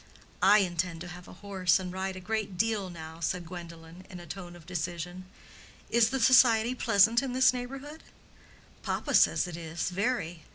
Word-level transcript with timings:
"I 0.41 0.57
intend 0.65 0.99
to 1.01 1.09
have 1.09 1.27
a 1.27 1.33
horse 1.45 1.77
and 1.77 1.93
ride 1.93 2.15
a 2.15 2.19
great 2.19 2.57
deal 2.57 2.89
now," 2.89 3.19
said 3.19 3.45
Gwendolen, 3.45 4.03
in 4.09 4.19
a 4.19 4.25
tone 4.25 4.55
of 4.55 4.65
decision. 4.65 5.25
"Is 5.91 6.09
the 6.09 6.19
society 6.19 6.73
pleasant 6.73 7.21
in 7.21 7.33
this 7.33 7.53
neighborhood?" 7.53 8.01
"Papa 8.81 9.13
says 9.13 9.45
it 9.47 9.57
is, 9.57 9.91
very. 9.91 10.41